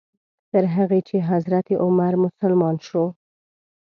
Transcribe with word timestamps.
تر 0.51 0.63
هغې 0.75 0.99
چې 1.07 1.17
حضرت 1.29 1.67
عمر 1.83 2.13
مسلمان 2.25 2.75
شو. 2.87 3.05